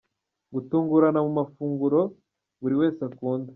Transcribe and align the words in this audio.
Gutungurana 0.53 1.19
mu 1.25 1.31
mafunguro 1.39 2.01
buri 2.61 2.75
wese 2.81 2.99
akunda. 3.09 3.49